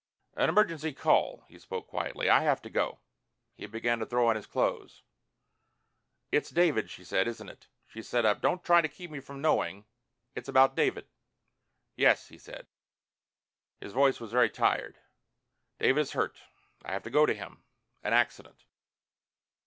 [0.33, 2.27] "An emergency call." He spoke quietly.
[2.27, 3.01] "I have to go."
[3.53, 5.03] He began to throw on his clothes.
[6.31, 7.27] "It's David," she said.
[7.27, 8.41] "Isn't it?" She sat up.
[8.41, 9.85] "Don't try to keep me from knowing.
[10.33, 11.07] It's about David."
[11.95, 12.65] "Yes," he said.
[13.79, 14.97] His voice was very tired.
[15.77, 16.41] "David is hurt.
[16.83, 17.61] I have to go to him.
[18.01, 18.65] An accident."